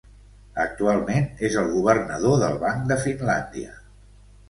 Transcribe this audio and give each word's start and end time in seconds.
Actualment 0.63 1.27
és 1.51 1.59
el 1.65 1.71
governador 1.75 2.43
del 2.47 2.61
Banc 2.67 2.91
de 2.93 3.01
Finlàndia. 3.07 3.81